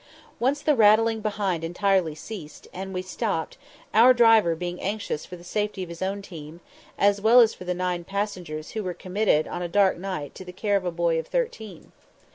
[0.39, 3.55] Once the rattling behind entirely ceased, and we stopped,
[3.93, 6.59] our driver being anxious for the safety of his own team,
[6.97, 10.43] as well as for the nine passengers who were committed on a dark night to
[10.43, 11.91] the care of a boy of thirteen.